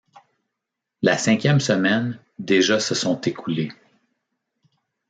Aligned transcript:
La 1.03 1.15
cinquième 1.15 1.59
semaine, 1.59 2.17
déjà 2.39 2.79
se 2.79 2.95
sont 2.95 3.21
écoulés. 3.21 3.69